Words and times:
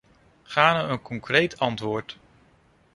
Gaarne 0.43 0.81
een 0.89 1.01
concreet 1.01 1.59
antwoord. 1.59 2.17